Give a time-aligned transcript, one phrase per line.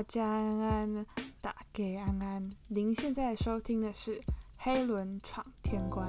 [0.00, 1.06] 大家安安，
[1.42, 2.48] 打给安安。
[2.68, 4.14] 您现在收听的是
[4.56, 6.08] 《黑轮闯天关》。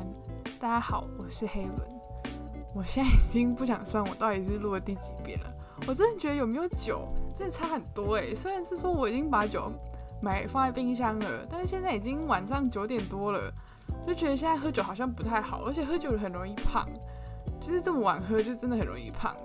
[0.62, 1.78] 大家好，我是黑轮。
[2.74, 5.54] 我现在已经不想算我到底是录了第几遍了。
[5.86, 8.34] 我真的觉得有没有酒，真的差很多诶。
[8.34, 9.70] 虽然是说我已经把酒
[10.22, 13.54] 买放在冰箱了，但是现在已经晚上九点多了，
[14.08, 16.88] 就觉得现在喝酒好像不太好，而且喝酒很容易胖。
[17.60, 19.36] 就是这么晚喝，就真的很容易胖。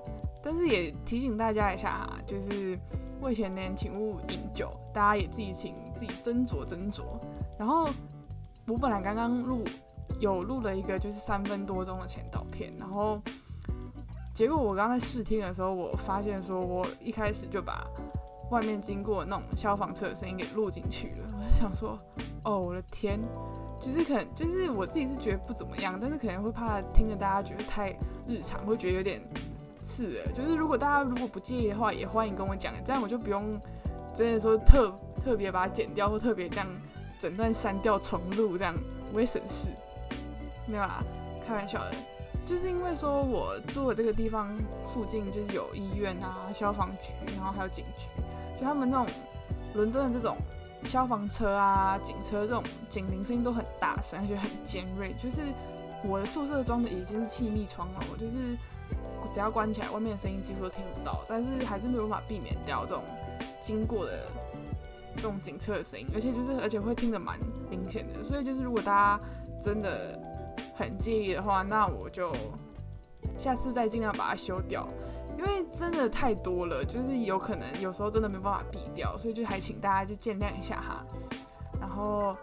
[0.40, 2.78] 但是也提醒大家一下哈，就是
[3.20, 7.02] 未成年请勿饮酒，大家也自己请自己斟酌斟酌。
[7.58, 7.88] 然后
[8.66, 9.64] 我本来刚刚录
[10.20, 13.20] 有录了一个就是三分多钟的前导片，然后
[14.34, 17.86] 结果我刚在试听的时候，我发现说我一开始就把
[18.50, 21.26] 外面经过那种消防车的声音给录进去了。
[21.32, 21.98] 我就想说，
[22.44, 23.18] 哦，我的天，
[23.80, 27.90] 就是可能就是我自己是觉得不怎么样，但是可能会怕听着大家觉得太
[28.26, 29.20] 日常，会觉得有点。
[29.86, 33.58] 次的，就是如果大家如果不介意的话，也欢迎跟我讲，这样我就不用
[34.16, 34.92] 真的说特
[35.24, 36.66] 特别把它剪掉，或特别这样
[37.20, 38.74] 整段删掉重录，这样
[39.14, 39.70] 我也省事。
[40.66, 41.00] 没有啦，
[41.46, 41.94] 开玩笑的，
[42.44, 48.08] 就是因为说我住的这个地方附近就是有医院啊、消防局，然后还有警局，
[48.58, 49.06] 就他们那种
[49.74, 50.36] 伦敦的这种
[50.84, 55.14] 消防车啊、警车这种警铃声音都很大声，而且很尖锐。
[55.14, 55.42] 就是
[56.04, 58.58] 我的宿舍装的已经是气密窗了，我就是。
[59.26, 63.02] 只要关起来，外面的声音几乎都听不到，但是还是没有办法避免掉这种
[63.60, 64.26] 经过的
[65.16, 69.20] 这种警车的声音，而且就是而且会听得蛮明显的，所以就是如果大家
[69.60, 70.18] 真的
[70.74, 72.34] 很介意的话，那我就
[73.36, 74.86] 下次再尽量把它修掉，
[75.38, 81.04] 因为真的太多了，就是有可能有时候真的没办法避掉，所以就还请大家就见谅一下哈。
[81.80, 82.36] 然后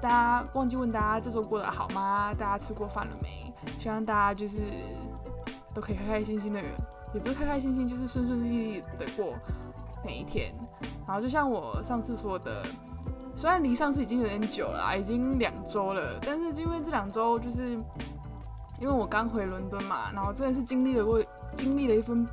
[0.00, 2.34] 大家忘记问大家这周过得好吗？
[2.34, 3.52] 大家吃过饭了没？
[3.78, 4.58] 希望大家就是。
[5.76, 6.60] 都可以开开心心的，
[7.12, 9.34] 也不是开开心心，就是顺顺利利的过
[10.02, 10.54] 每一天。
[11.06, 12.64] 然后就像我上次说的，
[13.34, 17.72] 虽然离上次已经有点久了，已经两周了，但是因为这两周就是
[18.80, 21.22] 因为我刚回伦敦嘛，然后真的是经历了过
[21.54, 22.26] 经历了一份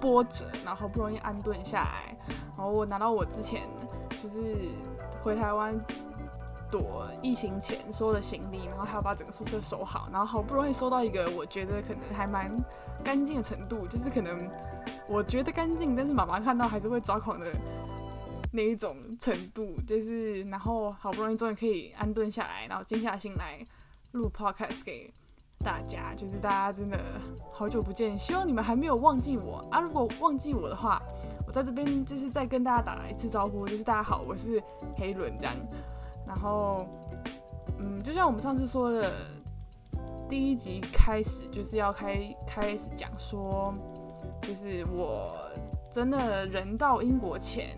[0.00, 2.16] 波折，然后不容易安顿下来。
[2.56, 3.62] 然后我拿到我之前
[4.20, 4.56] 就是
[5.22, 5.80] 回台湾。
[6.70, 12.50] 躲疫情前收的行李，然后还要把整个宿舍收好，然后好不容易收到一个我觉得可能还蛮
[13.02, 14.38] 干净的程度，就是可能
[15.08, 17.46] 我觉得干净，但是妈妈看到还是会抓狂的
[18.52, 23.58] 那一种程度，就是然后好不容易终于可以安顿下来，然后静下心来
[24.12, 25.12] 录 podcast 给
[25.64, 26.98] 大家，就是大家真的
[27.52, 29.80] 好久不见，希望你们还没有忘记我啊！
[29.80, 31.00] 如果忘记我的话，
[31.46, 34.62] 我在这边就是再跟大家打一次招呼，就是大家好，我是
[34.96, 35.54] 黑伦这样。
[36.32, 36.86] 然后，
[37.80, 39.12] 嗯，就像我们上次说的，
[40.28, 43.74] 第一集开始就是要开开始讲说，
[44.40, 45.34] 就是我
[45.90, 47.76] 真的人到英国前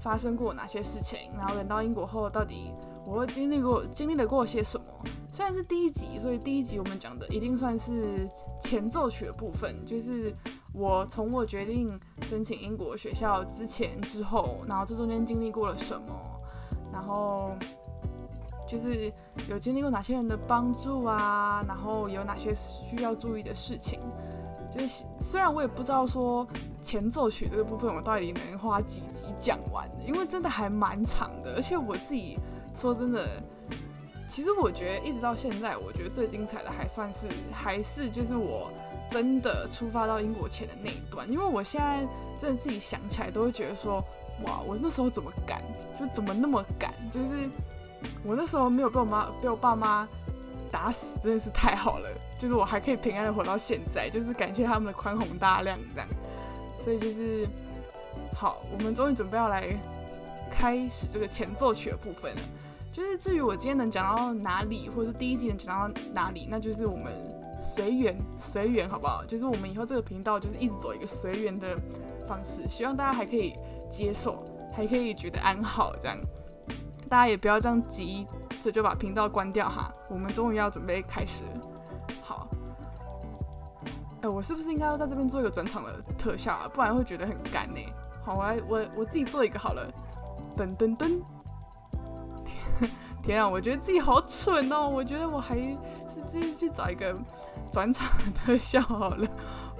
[0.00, 2.72] 发生过哪些事情，然后人到英国后到底
[3.04, 4.86] 我会经历过经历了过些什么。
[5.30, 8.26] 虽然是第一集，所以第一集我们讲的一定算是
[8.62, 10.34] 前奏曲的部分，就是
[10.72, 16.14] 我从我决定申请英国学校之前之后，然后这中间经历过了什么，
[16.90, 17.52] 然后。
[18.70, 19.12] 就是
[19.48, 23.98] 有经历过哪些人的帮助啊，然后有哪些需要注意的事情。
[24.72, 26.46] 就是虽然我也不知道说
[26.80, 31.54] 前奏曲这个部分我到底能花几集讲完，因为真的还蛮长的。
[31.56, 32.38] 而且我自己
[32.72, 33.28] 说真的，
[34.28, 38.70] 其实我觉得一直到现在，我觉得最精彩的还算是还是就是我
[39.10, 41.28] 真的出发到英国前的那一段。
[41.28, 42.06] 因为我现在
[42.38, 43.96] 真的自己想起来都会觉得说，
[44.44, 45.60] 哇，我那时候怎么敢，
[45.98, 47.50] 就怎么那么敢，就是。
[48.24, 50.08] 我那时候没有被我妈被我爸妈
[50.70, 52.08] 打死，真的是太好了。
[52.38, 56.08] 就是我还可以平安的活到现在，就是感谢他们的宽宏大量这样。
[56.76, 57.46] 所以就是
[58.34, 59.68] 好，我们终于准备要来
[60.50, 62.40] 开始这个前奏曲的部分了。
[62.92, 67.12] 就是至于我今天能讲到哪里，或是第一集能讲到哪里，那就是我们
[67.60, 69.24] 随缘随缘好不好？
[69.24, 71.78] 就是我们以后这个频道就是一直走一个随缘的
[72.26, 73.54] 方式，希望大家还可以
[73.90, 74.42] 接受，
[74.74, 76.18] 还可以觉得安好这样。
[77.10, 78.24] 大家也不要这样急
[78.62, 81.42] 着就把频道关掉哈，我们终于要准备开始。
[82.22, 82.46] 好，
[84.22, 86.70] 哎，我是不是应该要在这边做一个转场的特效啊？
[86.72, 87.80] 不然会觉得很干呢。
[88.24, 89.92] 好，我来，我我自己做一个好了。
[90.56, 91.20] 噔噔噔！
[92.78, 92.90] 天
[93.22, 94.88] 天啊，我觉得自己好蠢哦！
[94.88, 97.14] 我觉得我还是继续去找一个
[97.72, 99.26] 转场的特效好了，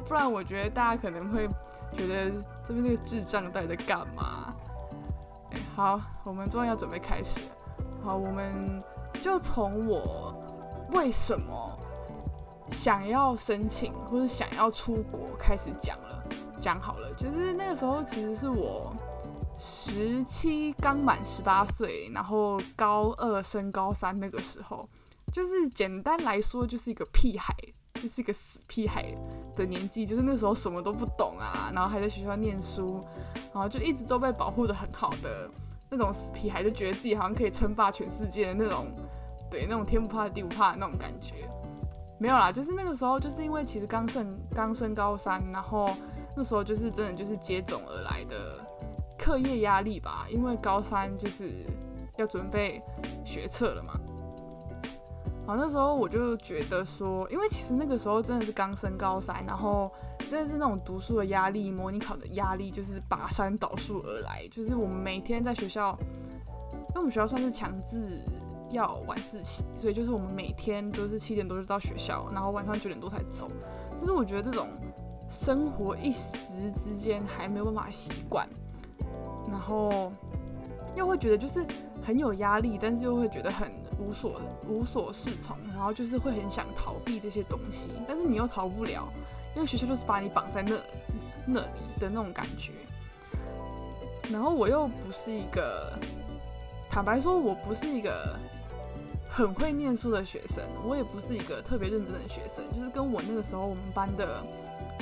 [0.06, 1.46] 不然我觉得大家可能会
[1.92, 2.30] 觉得
[2.64, 4.39] 这边这个智障到底在干嘛？
[5.80, 7.40] 好，我们终于要准备开始。
[8.04, 8.82] 好，我们
[9.22, 10.34] 就从我
[10.92, 11.78] 为什么
[12.68, 16.22] 想要申请或者想要出国开始讲了。
[16.60, 18.94] 讲好了，就是那个时候其实是我
[19.58, 24.86] 十七刚满十八岁，然后高二升高三那个时候，
[25.32, 27.54] 就是简单来说就是一个屁孩，
[27.94, 29.14] 就是一个死屁孩
[29.56, 33.02] 的年纪，就是那时候什么都不懂啊，然后还在学校念书，
[33.54, 35.50] 然后就一直都被保护的很好的
[35.90, 38.86] 那种死皮孩，就觉得自己好像可以称霸全世界的那种，
[39.50, 41.34] 对，那种天不怕地不怕的那种感觉。
[42.18, 45.90] 没有啦，就是那个时候，就是因为其实刚升刚升高三，然后
[46.36, 48.58] 那时候就是真的就是接踵而来的
[49.18, 51.66] 课业压力吧，因为高三就是
[52.16, 52.80] 要准备
[53.24, 53.94] 学测了嘛。
[55.46, 59.90] 好，那时候我就觉得说，因为其实那个时候真的是刚升高三，然后
[60.28, 65.98] 真的是那种读书的压力、模拟考的压力，就是拔山倒树而来，就是我们每天在学校，
[66.90, 68.22] 因为我们学校算是强制。
[68.72, 73.50] 要晚自习，所以就是我们每天都是七点多就到学校，然后晚上九点多才走。
[73.98, 74.68] 但是我觉得这种
[75.28, 78.48] 生活一时之间还没有办法习惯，
[79.48, 80.12] 然后
[81.00, 81.66] 又会觉得就是
[82.04, 89.12] 很有压力，但是又会觉得很无所无所适从，然后就是会很想逃避这些东西，但是你又逃不了，
[89.56, 90.76] 因为学校就是把你绑在那
[91.46, 92.72] 那里的那种感觉。
[94.30, 95.92] 然后我又不是一个，
[96.88, 98.38] 坦白说，我不是一个。
[99.32, 104.44] 很会念书的学生，我也不是一个特别认真的学生，就是跟我那个时候我们班的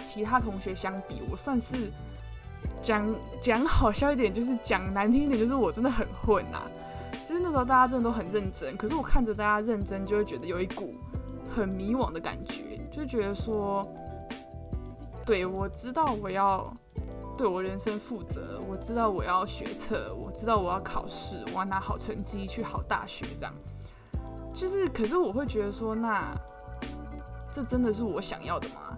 [0.05, 1.91] 其他同学相比，我算是
[2.89, 6.63] 讲讲好笑一点，就是讲难听一点，就是我真的很混呐。
[7.29, 10.95] 就是那时候大家真的都很认真，可是我看着大家认真，就会觉得有一股
[11.55, 13.87] 很迷惘的感觉，就觉得说，
[15.27, 16.73] 对我知道我要
[17.37, 23.53] 对我人生负责，我知道我要学测，我知道我要考试，我要拿好成绩去好大学这样。
[24.55, 26.35] 就是，可是我会觉得说，那
[27.53, 28.97] 这真的是我想要的吗？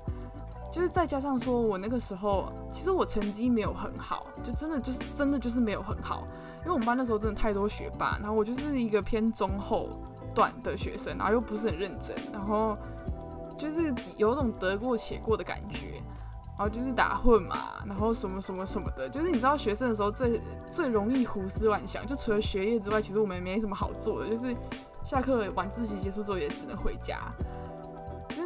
[0.73, 6.27] 就是再加上说，我那个时候其实我成绩没有很好，就真的就是真的就是没有很好，
[6.61, 9.89] 因为我们班那时候真的太多学霸，然后我就是一个偏中后
[10.35, 12.79] 段的学生，然后又不是很认真，然后
[13.59, 16.01] 就是有种得过且过的感觉，
[16.57, 20.41] 然后就是打混嘛，然后什么什么什么的，就是你知道学生的时候最
[20.71, 24.55] 最容易胡思乱想，就除了学业之外，其实我们也没什么好做的，就是。
[25.03, 27.19] 下课晚自习结束之后也只能回家，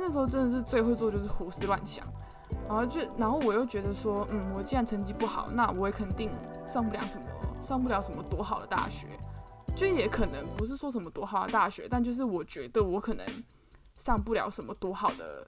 [0.07, 2.05] 那时候真的是最会做就是胡思乱想，
[2.69, 6.29] 然后就然后我又觉得说，嗯，我既然成绩不好，那我也肯定
[6.67, 7.27] 上不了什么
[7.63, 9.09] 上不了什么多好的大学，
[9.75, 13.25] 就也可能不是说什么多好的大学，但就是我觉得我可能
[13.97, 15.43] 上不了什么多好的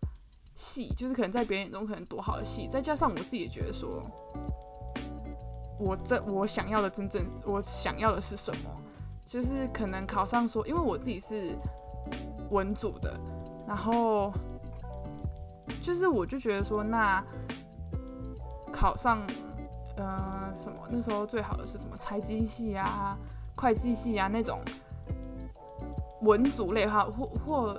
[0.54, 4.02] 系，就是可能在别人眼中可能多好的系，再加上我自己也觉得说，
[5.78, 8.70] 我这我想要的真正我想要的是什么。
[9.28, 11.58] 就是可能考上说，因为我自己是
[12.50, 13.18] 文组的，
[13.66, 14.32] 然后
[15.82, 17.22] 就是我就觉得说，那
[18.72, 19.18] 考上
[19.96, 23.16] 呃什么那时候最好的是什么财经系啊、
[23.56, 24.60] 会计系啊那种
[26.22, 27.76] 文组类哈，或或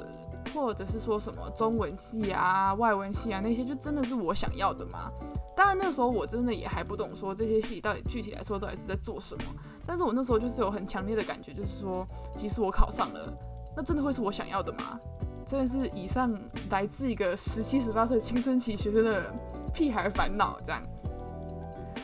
[0.53, 5.11] 或者是说什么中文系啊、外文系啊那些，就真的是我想要的吗？
[5.55, 9.43] 当然，那时候我真的也还不懂，说这些戏到底具体来说到底是在做什么。
[9.85, 12.05] 但是我那时候就是有很强烈的感觉，就是说，
[12.35, 13.33] 即使我考上了，
[13.75, 14.99] 那真的会是我想要的吗？
[15.47, 16.37] 真的是以上
[16.69, 19.33] 来自一个十七、十八岁青春期学生的
[19.73, 20.81] 屁孩烦恼这样。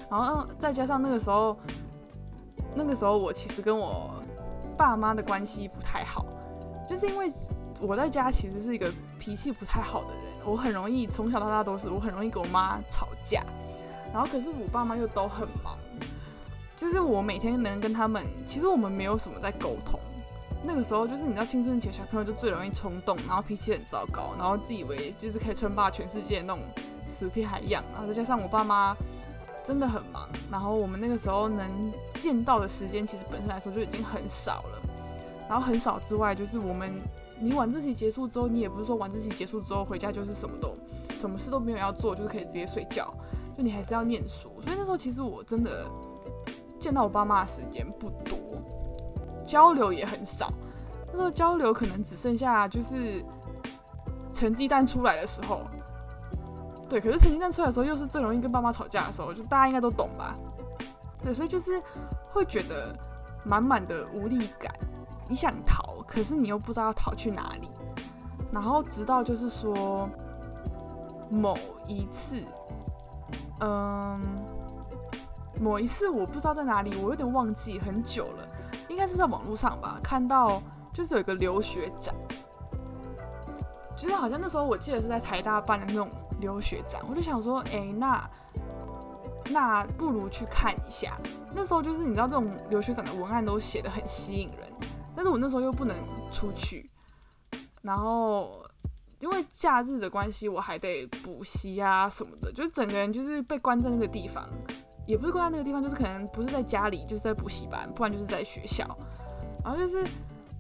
[0.10, 1.58] 然后再加上那个时候，
[2.74, 4.14] 那个时候我其实跟我
[4.78, 6.26] 爸妈的关系不太好，
[6.88, 7.30] 就是因为
[7.82, 8.90] 我在家其实是一个
[9.20, 10.24] 脾气不太好的人。
[10.46, 13.44] 我很容易从小到大都是，我很容易跟我妈吵架，
[14.14, 15.78] 然后可是我爸妈又都很忙，
[16.78, 20.00] 就是我每天能跟他们，其实我们没有什么在沟通。
[20.64, 26.64] 那个时候就是你知道青春期的小朋友就最容易冲动，然后脾气很糟糕，然后自以为就是可以称霸全世界那种
[27.08, 28.96] 死皮孩样，然后再加上我爸妈
[29.64, 34.82] 真的很忙，然后我们那个时候能见到的时间其实本身来说就已经很少了，
[35.50, 36.94] 然后很少之外就是我们。
[37.40, 40.74] 你晚自习结束之后，你也不是说晚自习结束之后回家就是什么都
[41.18, 43.14] 什么事都没有要做，就是可以直接睡觉，
[43.58, 44.50] 就你还是要念书。
[44.62, 45.86] 所以那时候其实我真的
[46.80, 48.38] 见到我爸妈的时间不多，
[49.46, 50.52] 交流也很少。
[51.12, 53.24] 那时候交流可能只剩下就是
[54.32, 55.62] 成绩单出来的时候，
[56.90, 60.34] 对，可是成绩单出来的时候又是最容易跟爸妈吵架的时候，就大家应该都懂吧？
[61.24, 61.82] 对，所以就是
[62.32, 62.96] 会觉得
[63.46, 64.74] 满满的无力感。
[65.30, 67.70] 你想逃，可是你又不知道要逃去哪里。
[68.52, 70.10] 然后直到就是说
[71.30, 71.58] 某
[71.88, 72.42] 一次，
[73.62, 74.22] 嗯，
[75.60, 78.48] 某一次我不知道在哪里，我有点忘记很久了，
[78.94, 80.62] 应该是在网络上吧，看到
[80.94, 82.14] 就是有一个留学展，
[83.98, 86.08] 就是好像那时候我记得是在台大办的那种
[86.40, 88.30] 留学展，我就想说，哎，那
[89.50, 91.18] 那不如去看一下。
[91.56, 94.72] 那时候就是你知道这种留学展的文案都写的很吸引人，
[95.16, 95.96] 但是我那时候又不能
[96.32, 96.88] 出去，
[97.82, 98.64] 然后
[99.20, 104.48] 因为假日的关系，我还得补习啊什么的，就是整个人就是被关在那个地方，
[105.06, 108.86] 也不是关在那个地方，就是可能不是在家里，就是在补习班，不然就是在学校，
[109.64, 110.06] 然后就是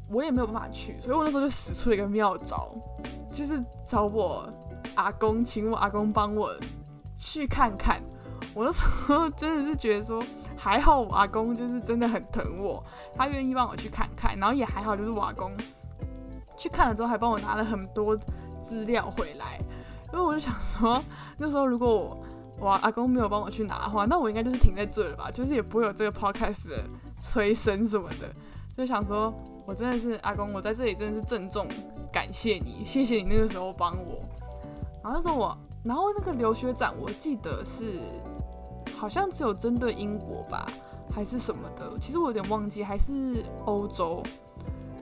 [0.09, 2.69] 我也没有办法去，所以我那时候就使出了一个妙招，
[3.31, 4.47] 就是找我
[4.95, 6.53] 阿公，请我阿公帮我
[7.17, 8.01] 去看看。
[8.53, 10.21] 我那时候真的是觉得说，
[10.55, 12.83] 还好我阿公就是真的很疼我，
[13.15, 15.51] 他愿意帮我去看看，然后也还好，就是我阿公
[16.57, 18.15] 去看了之后还帮我拿了很多
[18.61, 19.57] 资料回来，
[20.11, 21.01] 因为我就想说，
[21.37, 22.23] 那时候如果我
[22.63, 26.83] 我阿公没有帮我去拿的话，那我应该就是停在这了吧，就是也不会有这个 podcast 的
[27.19, 28.31] 催生什么的，
[28.77, 29.33] 就想说
[29.65, 31.67] 我真的是阿公，我在这里真的是郑重
[32.11, 34.21] 感谢你，谢谢你那个时候帮我，
[35.03, 37.99] 然后那时候我，然后那个留学展我记得是。
[38.95, 40.65] 好像只有针对英国吧，
[41.13, 41.91] 还是什么的？
[41.99, 44.23] 其实我有点忘记，还是欧洲，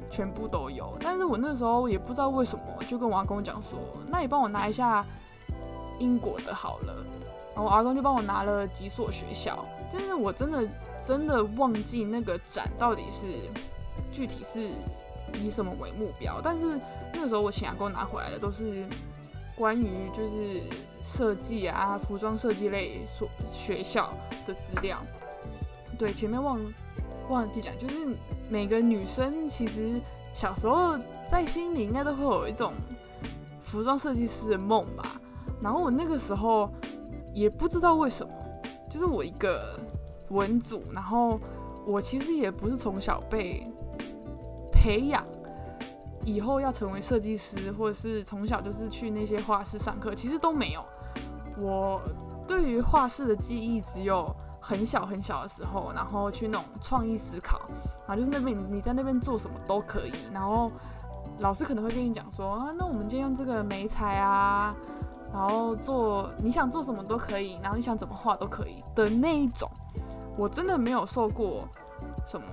[0.10, 0.98] 全部都有。
[1.00, 3.78] 但是我那时候也不知道为什么，就跟我阿公讲说
[4.10, 5.06] ：“那你帮我拿一下
[6.00, 7.06] 英国的好了。”
[7.54, 9.66] 然后我阿公就帮我拿了几所学校。
[9.92, 10.68] 就是我真的
[11.04, 13.28] 真的忘记那个展到底是
[14.12, 14.70] 具体是
[15.34, 16.40] 以什么为目标。
[16.44, 16.80] 但是
[17.14, 18.86] 那个时候我请阿公拿回来的都是。
[19.54, 20.64] 关于就是
[21.04, 24.12] 设计啊，服装设计类所学校
[24.48, 24.98] 的资料，
[26.00, 26.60] 对，前面忘
[27.30, 28.18] 忘记讲，就是
[28.50, 30.02] 每个女生其实
[30.34, 30.98] 小时候
[31.30, 32.74] 在心里应该都会有一种
[33.62, 35.22] 服装设计师的梦吧。
[35.62, 36.68] 然后我那个时候
[37.34, 38.34] 也不知道为什么，
[38.90, 39.80] 就是我一个
[40.30, 41.40] 文组，然后
[41.86, 43.66] 我其实也不是从小被
[44.72, 45.24] 培养。
[46.24, 50.86] 以后要成为设计师，或者是从小就是去那些画室上课，其实都没有。
[51.58, 52.00] 我
[52.48, 57.62] 对于画室的记忆只有很小很小的时候，然后去那种创意思考，
[58.08, 60.72] 然后就是那边你在那边做什么都可以，然后
[61.40, 64.76] 老师可能会跟你讲说啊，那我们今天用这个眉彩啊，
[65.34, 69.70] 然后做你想做什么都可以，然后你想怎么画都可以的那一种。
[70.38, 71.68] 我真的没有受过
[72.28, 72.48] 什么。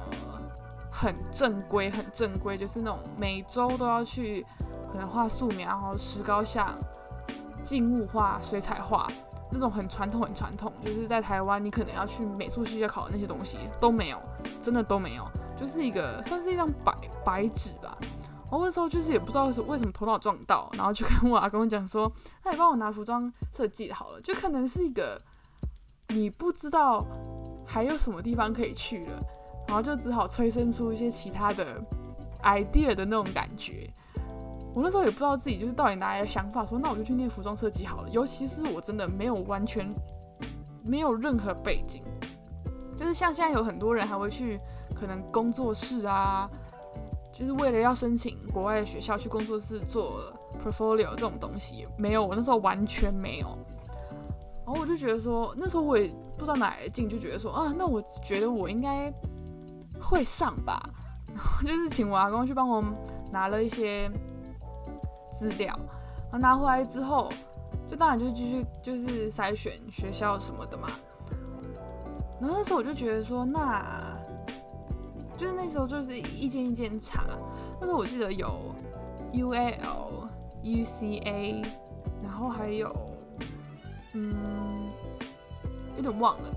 [0.91, 4.45] 很正规，很正规，就是那种每周都要去，
[4.93, 6.77] 可能画素描，然后石膏像、
[7.63, 9.07] 静物画、水彩画，
[9.49, 10.73] 那种很传统，很传统。
[10.85, 14.19] 就是在台湾，你可能要去美术系要考的那些东西都没有，
[14.61, 15.25] 真的都没有，
[15.57, 16.93] 就是一个算是一张白
[17.25, 17.97] 白纸吧。
[18.51, 22.11] 我那时候就是也不知道是为什么头脑撞到，然后就跟我阿公讲说
[22.45, 25.21] ：“那你帮我拿服装设计好了。”就可能是一个
[26.09, 27.05] 你不知道
[27.67, 29.21] 还有什么地方可以去了。
[29.67, 31.79] 然后就只好催生出一些其他的
[32.43, 33.93] idea 的那种感觉。
[34.75, 38.09] 我那时候也不知道自己就是到底哪来的想法，说那我就去念服装设计好了。
[38.09, 39.87] 尤其是我真的没有完全
[40.83, 42.03] 没有任何背景，
[42.97, 44.59] 就是像现在有很多人还会去
[44.99, 46.49] 可能工作室啊，
[47.39, 50.21] 就是为了要申请国外的学校去工作室做
[50.65, 53.57] portfolio 这种东西，没有，我那时候完全没有。
[54.67, 59.13] 然后我就觉得说，那时候我也不知道哪来的劲，就觉得说啊，那我觉得我应该。
[60.01, 60.81] 会上吧，
[61.35, 62.81] 然后就是请我阿公去帮我
[63.33, 64.09] 拿了一些
[65.37, 65.77] 资料，
[66.31, 67.29] 然后拿回来之后，
[67.85, 70.89] 就当然就继续就是筛选学校什么的嘛。
[72.41, 74.17] 然后那时候我就觉得说，那
[75.39, 77.25] 就是那时候就是一间一间查，
[77.81, 78.75] 那时候我记得有
[79.33, 80.29] U A L、
[80.65, 81.63] U C A，
[82.23, 82.95] 然后还有
[84.15, 84.35] 嗯，
[85.97, 86.51] 有点忘了。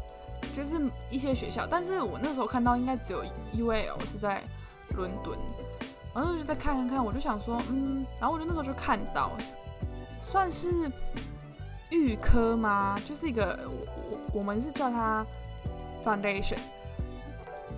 [0.53, 3.23] 就是一些学校，但是我那时候看到应该只有
[3.53, 4.43] UAL 是在
[4.97, 5.37] 伦敦，
[6.13, 9.31] 然后就再看看看，我就想说，嗯，然后我就那时候就看到，
[10.19, 10.91] 算是
[11.89, 12.99] 预科吗？
[13.05, 15.25] 就是一个我我我们是叫它
[16.03, 16.57] foundation，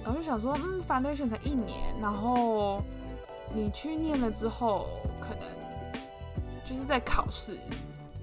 [0.03, 2.81] 然后就想说，嗯，foundation 才一年，然后
[3.53, 4.87] 你去念了之后，
[5.21, 5.47] 可能
[6.65, 7.57] 就是在考试，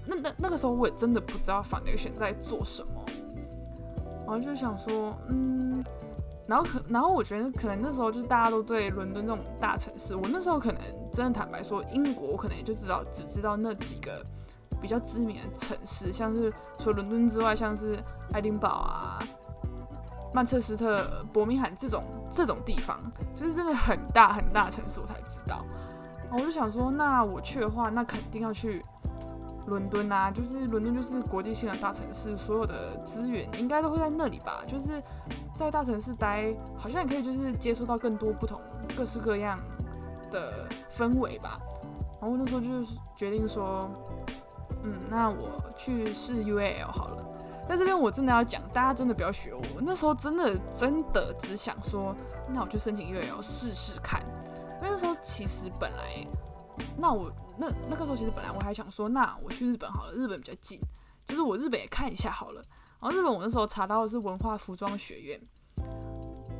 [0.04, 3.04] 那那那个时候我也真的不知道 foundation 在做什么。
[4.26, 5.82] 然后就想说，嗯，
[6.46, 14.24] 然后可，然后我觉得可能那时候就是大家都对伦敦这种大城市，我那时候可能真的坦白说，英国我可能也就知道只知道那几个
[14.80, 17.98] 比较知名的城市，像是除了伦敦之外，像是
[18.32, 19.18] 爱丁堡啊、
[20.32, 23.00] 曼彻斯特、伯明翰这种这种地方，
[23.34, 25.64] 就是真的很大很大城市，我才知道。
[26.32, 28.84] 我就想说，那我去的话，那肯定要去。
[29.66, 34.62] 伦敦啊，就是伦敦，就是国际性的大城市，所有的资源应该都会在那里吧。
[34.66, 35.00] 就是
[35.54, 38.58] 在大城市待，好像也可以就是接触到更多不同、
[38.96, 39.60] 各式各样
[40.32, 41.60] 的氛围吧。
[42.20, 43.88] 然后那时候就是决定说，
[44.82, 47.24] 嗯，那我去试 UAL 好了。
[47.70, 49.62] 在这边我真的要讲，大家真的不要学我。
[49.80, 52.12] 那时候真的真的只想说，
[52.52, 54.20] 那我去申请 UL 试试看。
[54.78, 56.26] 因为那时候其实本来，
[56.98, 60.80] 那我那那个时候其实本来我还想说，那我去日本好了，日本比较近，
[61.26, 62.60] 就是我日本也看一下好了。
[63.00, 65.40] 然后日本我那时候查到的是文化服装学院，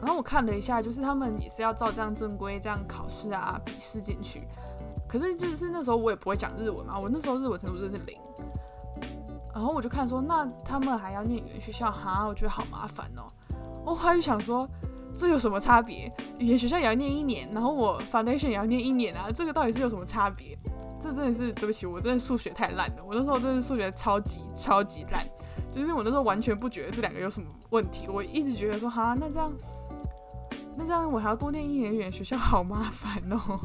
[0.01, 4.47] 然后我看了一下，就是他们也是要照这样正规这样考试啊笔试进去。
[5.09, 8.17] 可是就是那时候我也不会讲日文嘛，我那时候日文程度就是零。
[9.55, 13.23] 然后我就看说，那他们还要念语言学校哈，我觉得好麻烦哦。
[13.85, 14.69] 我后来就想说，
[15.19, 16.13] 这有什么差别？
[16.39, 20.57] 语言学校也要念一年，然后我 foundation 也要念一年啊，这个到底是有什么差别？
[21.01, 25.27] 这真的是对不起，我真的数学太烂了，我那时候真的数学超级超级烂，
[25.73, 29.51] 就是我那时候完全不觉得这两个有什么问题，我一直觉得说，哈，那这样，
[30.77, 33.59] 那这样我还要多念一年语言学校，好麻烦哦。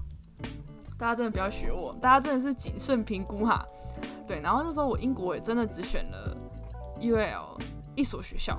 [0.98, 3.66] 大家真的不要学我，大家真的是谨慎评估哈。
[4.28, 6.36] 对，然后那时候我英国也真的只选了
[7.00, 7.62] UL
[7.96, 8.58] 一所学校，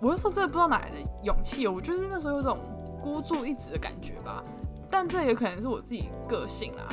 [0.00, 2.58] 我那时候真的不知道哪来的勇气，我就是那时候有种
[3.00, 4.42] 孤注一掷的感觉吧，
[4.90, 6.88] 但这也可能是我自己个性啦，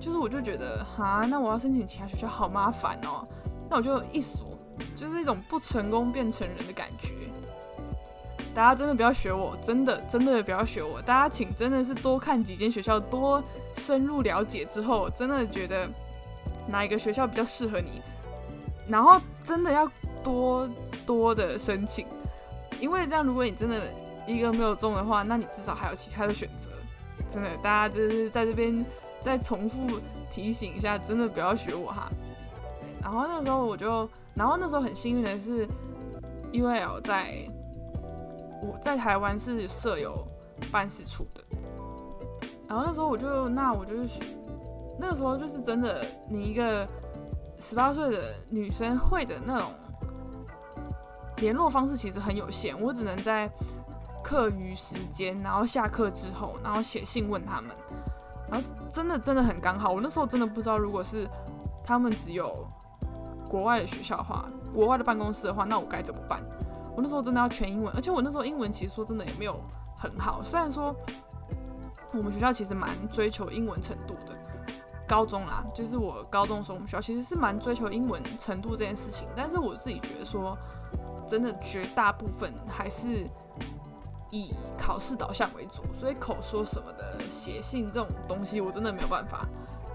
[0.00, 3.22] 就是我就觉得哈，那我要申请其他学校好麻烦哦，
[3.68, 4.56] 那我就一所，
[4.96, 7.14] 就是一种不成功变成人的感觉。
[8.54, 13.42] 大家真的不要学我，真的真的不要学我，大家请真的是多看几间学校，多
[13.76, 15.88] 深入了解之后，真的觉得。
[16.72, 18.02] 哪一个学校比较适合你？
[18.88, 19.86] 然后真的要
[20.24, 20.68] 多
[21.06, 22.06] 多的申请，
[22.80, 23.80] 因为这样，如果你真的
[24.26, 26.70] 一个没有中的话，那你至少还有其他的选择。
[27.30, 28.84] 真的，大家就是在这边
[29.20, 30.00] 再重复
[30.30, 32.10] 提醒一下，真的不要学我哈。
[33.00, 35.68] 然后那时候我就，然后那时候很幸运的是
[36.52, 37.46] ，UL 在
[38.62, 40.26] 我在台湾是设有
[40.70, 41.44] 办事处的。
[42.66, 44.20] 然后那时候我就，那我就是。
[44.98, 46.86] 那个时候就是真的，你一个
[47.58, 49.70] 十八岁的女生会的那种
[51.36, 53.50] 联络方式其实很有限，我只能在
[54.22, 57.70] 课余时间，然后下课之后，然后写信问他们，
[58.50, 59.90] 然后真的真的很刚好。
[59.90, 61.26] 我那时候真的不知道，如果是
[61.84, 62.66] 他们只有
[63.48, 66.40] 国外的学校的话，国外的办公室的话，那我该怎么办？
[66.94, 69.60] 我那时候真的要全英文，而且我那时候英文其实说真的也没有
[69.98, 70.94] 很好，虽然说
[72.12, 74.38] 我们学校其实蛮追求英文程度的。
[75.12, 79.28] 高中啦，就是我高中时候，我们学校其实是蛮追求英文程度这件事情。
[79.36, 80.56] 但是我自己觉得说，
[81.28, 83.26] 真的绝大部分还是
[84.30, 89.46] 以考试导向为主，所以口说什么的、写信这种东西，我真的没有办法。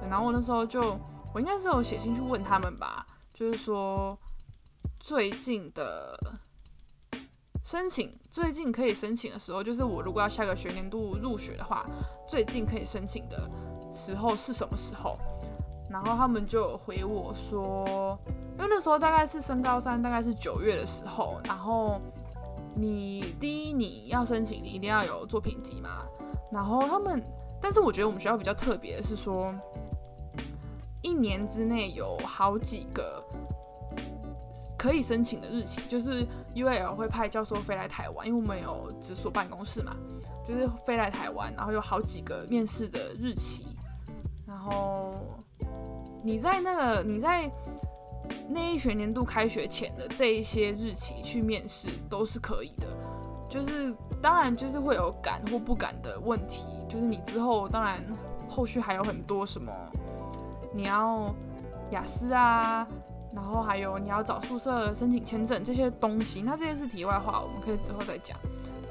[0.07, 0.95] 然后我那时候就，
[1.33, 3.03] 我应该是有写信去问他们吧，
[3.33, 4.15] 就是说
[4.99, 6.15] 最近的
[7.63, 11.87] 申请，最近可以申请的时候，就是我如果要下个学年度入学的话，
[12.29, 13.49] 最近可以申请的。
[13.97, 15.17] 时候是什么时候？
[15.89, 18.19] 然后他们就回我说，
[18.57, 21.39] 因为那时候大概是升高三，大概是九月的时候。
[21.45, 21.99] 然后
[22.75, 26.05] 你第一你要申请，你一定要有作品集嘛。
[26.51, 27.23] 然后他们，
[27.61, 29.53] 但是我觉得我们学校比较特别的是说，
[31.01, 33.23] 一年之内有好几个
[34.77, 39.95] 可以申请的日期，就是 U L 会派教授飞来台湾，因为我们有直属办公室嘛，
[40.45, 43.65] 就是飞来台湾，然后有好几个面试的日期。
[44.69, 45.13] 哦
[46.23, 47.49] 你在那个你在
[48.49, 52.87] 那一学年度开学前的这一些日期去面试都是可以的，
[53.49, 58.03] 就是当然就是会有敢或不敢的问题，就是你之后当然
[58.49, 59.71] 后续还有很多什么
[60.73, 61.33] 你要
[61.91, 62.85] 雅思啊，
[63.33, 68.37] 然后还有你要找宿舍申请签证这些东西，那这些是题外话，我们可以之后再讲。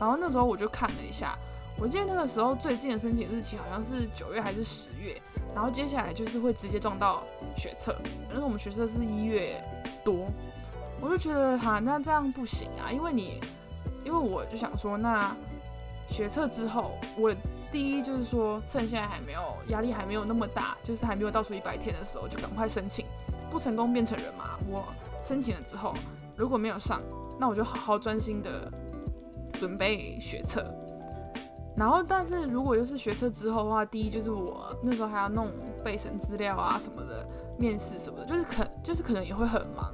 [0.01, 1.37] 然后那时候我就看了一下，
[1.79, 5.21] 我记得那个时候最近的申请日期好像是九月还是十月。
[5.57, 7.23] 然后接下来就是会直接撞到
[7.57, 7.97] 学测，
[8.29, 9.59] 但是我们学测是一月
[10.05, 10.27] 多，
[11.01, 13.41] 我就觉得哈，那这样不行啊，因为你，
[14.05, 15.35] 因为我就想说，那
[16.11, 17.35] 学测之后，我
[17.73, 23.07] 第一就是说，趁现在还没有压力还没有那么大，就是还没有倒数一百天的时候，就赶快申请，
[23.51, 24.59] 不成功变成人嘛。
[24.69, 24.85] 我
[25.23, 25.95] 申请了之后，
[26.37, 27.01] 如果没有上，
[27.41, 28.71] 那我就好好专心的
[29.55, 30.71] 准备学测。
[31.77, 35.51] 然后，但是如果就是学车之后的话，第一就是我那时候还要弄
[35.85, 39.93] 备审资料啊什么的，面试什么的，就是可就是可能也会很忙，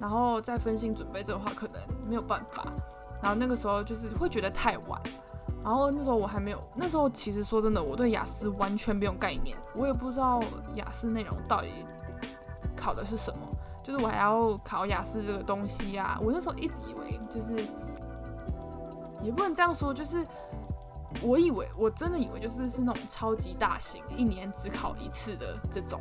[0.00, 1.76] 然后再分心准备这个话，可能
[2.08, 2.66] 没有办法。
[3.22, 5.00] 然后那个时候就是会觉得太晚，
[5.62, 10.42] 然后那时候我还没有，那时候其实说真的，我对雅思完全没有概念，我也不知道
[10.74, 11.68] 雅思内容到底
[12.76, 13.46] 考的是什么，
[13.84, 16.18] 就是我还要考雅思这个东西啊。
[16.20, 17.64] 我那时候一直以为就是，
[19.22, 20.26] 也不能这样说，就是。
[21.22, 26.00] 我以为我真的以为就是是那种超级大型，一年只考一次的这种，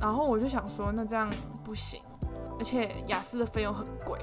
[0.00, 1.30] 然后我就想说，那这样
[1.62, 2.00] 不行，
[2.58, 4.18] 而且雅思的费用很贵，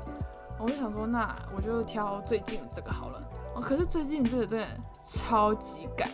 [0.58, 3.22] 我就想说，那我就挑最近这个好了。
[3.56, 4.68] 哦，可是最近这个真的
[5.06, 6.10] 超级赶，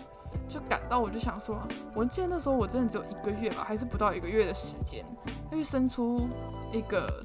[0.48, 1.62] 就赶到我就想说，
[1.94, 5.06] 我记得那时候我真的只有一个月吧，还是不到一个月的时间，
[5.52, 6.28] 要去生出
[6.74, 7.24] 一个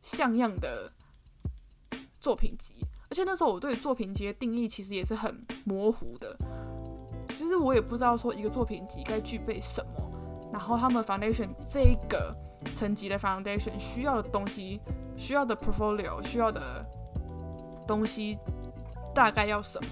[0.00, 0.90] 像样的
[2.18, 2.76] 作品集。
[3.12, 6.34] 而且那时候我对作品集的定义其实也是很模糊的，
[7.38, 10.10] 就是我也不知道说一个作品集该具备什么，
[10.50, 12.34] 然后他们 foundation 这一个
[12.74, 14.80] 层级的 foundation 需要的东西，
[15.14, 16.82] 需要的 portfolio 需要的
[17.86, 18.38] 东西
[19.14, 19.90] 大概要什么。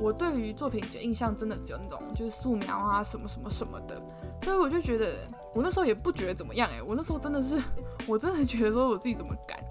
[0.00, 4.00] 我对于作品集印象真的只有那种就是素描啊什么什么什么的，
[4.42, 7.62] 所以我就觉得我那时候也不觉得怎么样诶，我那时候真的是
[8.08, 9.62] 我真的觉得说我自己怎么敢，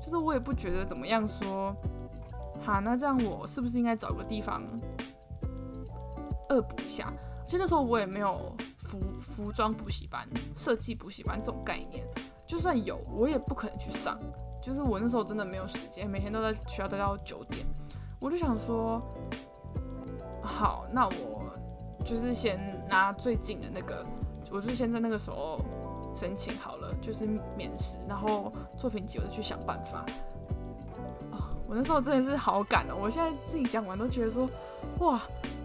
[0.00, 1.76] 就是我也不觉得怎么样说。
[2.66, 4.60] 好，那这样我是不是应该找个地方
[6.50, 7.12] 恶补一下？
[7.44, 12.04] 其实那时候我也没有服服装补习班、设计补习班这种概念，
[12.44, 14.18] 就算有，我也不可能去上。
[14.60, 17.64] 就是我那时候真的没有时间，每天都在学校待到九点。
[18.20, 19.00] 我就想说，
[20.42, 21.44] 好，那我
[22.04, 24.04] 就是先拿最近的那个，
[24.50, 25.56] 我就先在那个时候
[26.16, 27.26] 申请好了，就是
[27.56, 30.04] 面试，然后作品集我再去想办法。
[31.68, 32.94] 我那时候真的是好赶哦！
[32.96, 34.48] 我现在自己讲完都觉得说，
[35.00, 35.20] 哇，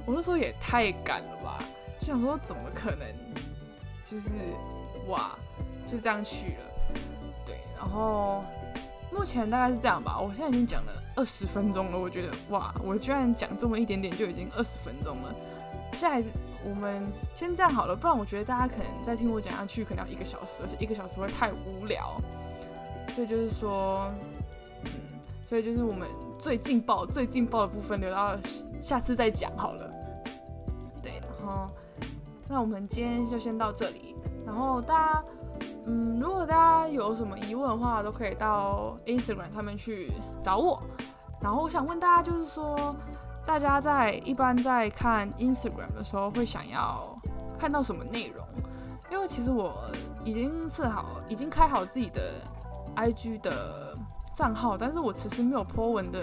[0.06, 1.64] 我那时候也太赶了吧！
[2.00, 3.08] 就想说怎么可能，
[4.04, 4.30] 就是
[5.08, 5.38] 哇，
[5.88, 7.00] 就这样去了。
[7.46, 8.44] 对，然后
[9.12, 10.20] 目前大概是这样吧。
[10.20, 15.36] 我现在已经讲了二十分钟了，我觉得哇，我居然讲这么一点点就已经二十分钟了。
[15.94, 16.24] 现在
[16.64, 22.20] 我们先这样好了，不然我觉得大家可能再听我讲下去，可能要一个小时，而且一个小时会太无聊。
[23.14, 24.12] 所以就是说。
[24.84, 24.92] 嗯
[25.52, 26.08] 所以就是我们
[26.40, 28.38] 最劲爆、最劲爆的部分留到
[28.82, 29.92] 下次再讲好了。
[31.04, 31.68] 对，然后
[32.48, 34.16] 那我们今天就先到这里。
[34.46, 35.24] 然后大家，
[35.88, 40.10] 嗯，如果大家有什么疑问的话，都可以到 Instagram 上面去
[40.42, 40.82] 找我。
[41.42, 42.96] 然后我想问大家，就是说，
[43.46, 47.14] 大家在一般在看 Instagram 的时候，会想要
[47.60, 48.48] 看到什么内容？
[49.12, 49.92] 因为其实我
[50.24, 52.36] 已经设好，已经开好自己的
[52.96, 53.98] IG 的。
[54.34, 56.20] 账号，但是我其实没有 po 文的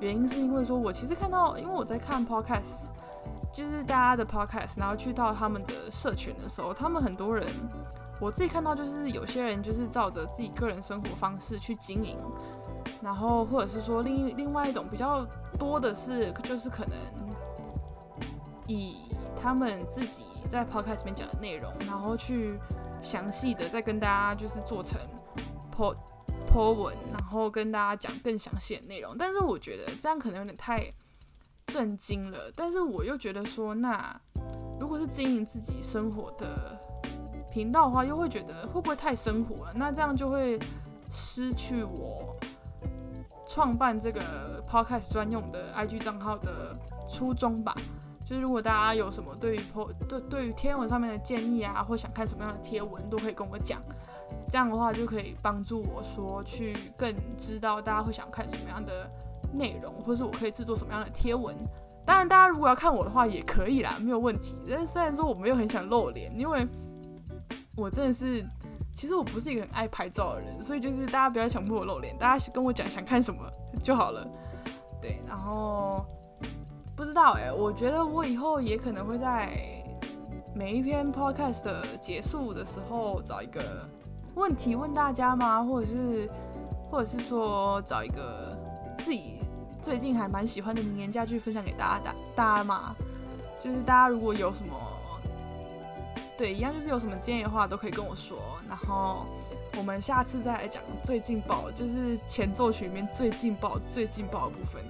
[0.00, 2.88] 原因，是因为说我其实看到，因为我在看 podcast，
[3.52, 7.46] 就是大家的 podcast，然后去到他们的社群的时候，他们很多人，
[8.20, 12.16] 我自己看到就是有些人就是照着自己个人生活方式去经营，
[13.02, 15.26] 然后或者是说另另外一种比较
[15.58, 16.96] 多的是，就是可能
[18.66, 18.96] 以
[19.40, 22.58] 他们自己在 podcast 里面讲的内容，然后去
[23.02, 24.98] 详细的再跟大家就是做成
[25.76, 25.94] po。
[26.52, 26.94] po 文，
[27.32, 30.86] 然后跟大家讲更详细的内容，但是我觉得这样可能有点太
[31.66, 32.52] 震惊了。
[32.54, 34.14] 但是我又觉得说，那
[34.78, 36.78] 如果是经营自己生活的
[37.50, 39.72] 频道的话，又会觉得会不会太生活了？
[39.74, 40.60] 那这样就会
[41.10, 42.36] 失去我
[43.46, 46.76] 创办这个 podcast 专用的 IG 账号的
[47.08, 47.74] 初衷吧。
[48.26, 53.80] 就是如果大家有什么对于 po 对对于天文上面的建议啊，或想看什么样的贴文，都可以跟我讲。
[54.52, 59.10] 这样的话就可以帮助我说去更知道大家会想看什么样的
[59.50, 61.56] 内容，或是我可以制作什么样的贴文。
[62.04, 64.54] 当然，大家如果要看我的话也可以啦，没有问题。
[64.68, 66.68] 但是虽然说我没有很想露脸，因为
[67.78, 68.44] 我真的是，
[68.94, 73.40] 其实我不是一个很爱拍照的人，所以就是大家不要强迫我露脸，大家跟我讲想看什么
[73.82, 74.22] 就好了。
[75.00, 76.04] 对，然后
[76.94, 79.82] 不知道哎，我觉得我以后也可能会在
[80.54, 83.88] 每一篇 podcast 的结束的时候找一个。
[84.34, 85.62] 问题问大家吗？
[85.62, 86.28] 或者是，
[86.90, 88.56] 或者是说找一个
[89.04, 89.40] 自己
[89.82, 92.94] 最近还蛮喜欢的名言佳句分享给大家，大大家嘛，
[93.60, 94.74] 就是大家如果有什么，
[96.36, 98.38] 对，一样就是有什么建议的话，都可以跟我说。
[98.68, 99.26] 然后
[99.76, 104.82] 我们下次再来讲最劲爆，就是前奏曲里面最劲爆、最劲爆的部分。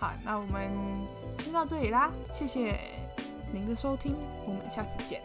[0.00, 0.70] 好，那我们
[1.38, 2.80] 先到这里啦，谢谢
[3.52, 5.22] 您的收听，我们下次见。